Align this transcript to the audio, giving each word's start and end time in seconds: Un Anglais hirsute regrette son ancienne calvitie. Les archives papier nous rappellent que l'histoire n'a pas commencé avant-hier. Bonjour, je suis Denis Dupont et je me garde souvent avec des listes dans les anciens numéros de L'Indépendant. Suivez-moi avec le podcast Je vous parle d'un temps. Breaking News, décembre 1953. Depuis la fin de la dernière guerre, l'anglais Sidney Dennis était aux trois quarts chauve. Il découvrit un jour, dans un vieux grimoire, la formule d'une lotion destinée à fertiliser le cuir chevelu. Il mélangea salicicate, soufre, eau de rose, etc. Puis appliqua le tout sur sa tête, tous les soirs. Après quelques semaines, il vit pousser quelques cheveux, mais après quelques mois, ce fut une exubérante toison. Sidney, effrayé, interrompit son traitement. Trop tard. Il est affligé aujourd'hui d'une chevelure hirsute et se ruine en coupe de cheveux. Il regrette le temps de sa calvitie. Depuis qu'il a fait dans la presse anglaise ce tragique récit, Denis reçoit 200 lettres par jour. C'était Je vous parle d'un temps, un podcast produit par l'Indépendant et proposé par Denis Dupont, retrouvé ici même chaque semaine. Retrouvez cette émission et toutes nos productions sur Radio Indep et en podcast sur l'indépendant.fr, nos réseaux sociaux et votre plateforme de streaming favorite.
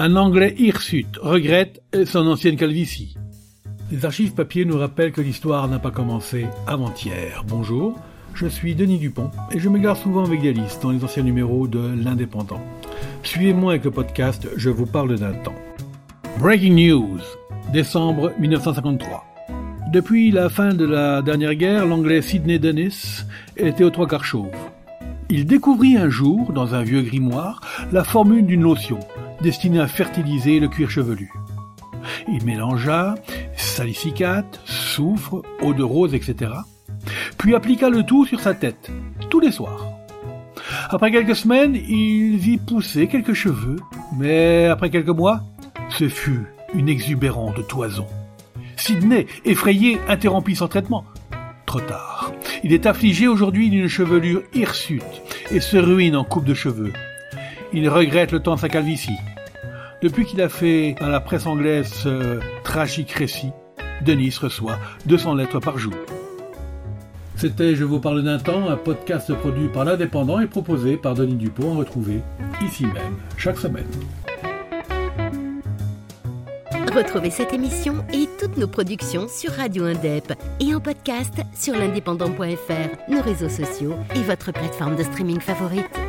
Un 0.00 0.14
Anglais 0.14 0.54
hirsute 0.56 1.16
regrette 1.20 1.82
son 2.06 2.28
ancienne 2.28 2.54
calvitie. 2.54 3.16
Les 3.90 4.04
archives 4.04 4.32
papier 4.32 4.64
nous 4.64 4.78
rappellent 4.78 5.10
que 5.10 5.20
l'histoire 5.20 5.66
n'a 5.66 5.80
pas 5.80 5.90
commencé 5.90 6.46
avant-hier. 6.68 7.42
Bonjour, 7.48 7.98
je 8.32 8.46
suis 8.46 8.76
Denis 8.76 8.98
Dupont 8.98 9.32
et 9.50 9.58
je 9.58 9.68
me 9.68 9.80
garde 9.80 9.98
souvent 9.98 10.24
avec 10.24 10.40
des 10.40 10.52
listes 10.52 10.84
dans 10.84 10.92
les 10.92 11.02
anciens 11.02 11.24
numéros 11.24 11.66
de 11.66 11.80
L'Indépendant. 12.00 12.60
Suivez-moi 13.24 13.72
avec 13.72 13.86
le 13.86 13.90
podcast 13.90 14.46
Je 14.54 14.70
vous 14.70 14.86
parle 14.86 15.18
d'un 15.18 15.32
temps. 15.32 15.56
Breaking 16.38 16.74
News, 16.74 17.18
décembre 17.72 18.32
1953. 18.38 19.24
Depuis 19.92 20.30
la 20.30 20.48
fin 20.48 20.74
de 20.74 20.84
la 20.84 21.22
dernière 21.22 21.56
guerre, 21.56 21.86
l'anglais 21.86 22.22
Sidney 22.22 22.60
Dennis 22.60 23.24
était 23.56 23.82
aux 23.82 23.90
trois 23.90 24.06
quarts 24.06 24.24
chauve. 24.24 24.54
Il 25.28 25.44
découvrit 25.44 25.96
un 25.96 26.08
jour, 26.08 26.52
dans 26.52 26.76
un 26.76 26.84
vieux 26.84 27.02
grimoire, 27.02 27.60
la 27.90 28.04
formule 28.04 28.46
d'une 28.46 28.62
lotion 28.62 29.00
destinée 29.40 29.80
à 29.80 29.86
fertiliser 29.86 30.60
le 30.60 30.68
cuir 30.68 30.90
chevelu. 30.90 31.30
Il 32.28 32.44
mélangea 32.44 33.14
salicicate, 33.56 34.60
soufre, 34.64 35.42
eau 35.62 35.74
de 35.74 35.82
rose, 35.82 36.14
etc. 36.14 36.52
Puis 37.38 37.54
appliqua 37.54 37.90
le 37.90 38.02
tout 38.02 38.26
sur 38.26 38.40
sa 38.40 38.54
tête, 38.54 38.90
tous 39.30 39.40
les 39.40 39.52
soirs. 39.52 39.86
Après 40.90 41.10
quelques 41.10 41.36
semaines, 41.36 41.76
il 41.76 42.36
vit 42.36 42.58
pousser 42.58 43.06
quelques 43.06 43.34
cheveux, 43.34 43.76
mais 44.16 44.66
après 44.66 44.90
quelques 44.90 45.08
mois, 45.08 45.42
ce 45.90 46.08
fut 46.08 46.46
une 46.74 46.88
exubérante 46.88 47.66
toison. 47.68 48.06
Sidney, 48.76 49.26
effrayé, 49.44 49.98
interrompit 50.08 50.56
son 50.56 50.68
traitement. 50.68 51.04
Trop 51.66 51.80
tard. 51.80 52.32
Il 52.64 52.72
est 52.72 52.86
affligé 52.86 53.28
aujourd'hui 53.28 53.70
d'une 53.70 53.88
chevelure 53.88 54.42
hirsute 54.54 55.02
et 55.50 55.60
se 55.60 55.76
ruine 55.76 56.16
en 56.16 56.24
coupe 56.24 56.44
de 56.44 56.54
cheveux. 56.54 56.92
Il 57.72 57.88
regrette 57.88 58.32
le 58.32 58.40
temps 58.40 58.54
de 58.54 58.60
sa 58.60 58.68
calvitie. 58.68 59.18
Depuis 60.00 60.24
qu'il 60.24 60.40
a 60.40 60.48
fait 60.48 60.94
dans 61.00 61.08
la 61.08 61.20
presse 61.20 61.46
anglaise 61.46 61.88
ce 61.88 62.38
tragique 62.62 63.10
récit, 63.10 63.50
Denis 64.04 64.34
reçoit 64.40 64.78
200 65.06 65.34
lettres 65.34 65.58
par 65.58 65.76
jour. 65.78 65.94
C'était 67.34 67.74
Je 67.74 67.84
vous 67.84 67.98
parle 67.98 68.22
d'un 68.22 68.38
temps, 68.38 68.68
un 68.68 68.76
podcast 68.76 69.32
produit 69.34 69.68
par 69.68 69.84
l'Indépendant 69.84 70.38
et 70.38 70.46
proposé 70.46 70.96
par 70.96 71.14
Denis 71.14 71.34
Dupont, 71.34 71.76
retrouvé 71.76 72.20
ici 72.64 72.86
même 72.86 73.16
chaque 73.36 73.58
semaine. 73.58 73.86
Retrouvez 76.94 77.30
cette 77.30 77.52
émission 77.52 78.04
et 78.12 78.28
toutes 78.40 78.56
nos 78.56 78.68
productions 78.68 79.26
sur 79.28 79.50
Radio 79.52 79.84
Indep 79.84 80.32
et 80.60 80.74
en 80.74 80.80
podcast 80.80 81.34
sur 81.54 81.74
l'indépendant.fr, 81.74 83.10
nos 83.10 83.20
réseaux 83.20 83.48
sociaux 83.48 83.94
et 84.14 84.22
votre 84.22 84.52
plateforme 84.52 84.96
de 84.96 85.02
streaming 85.02 85.40
favorite. 85.40 86.07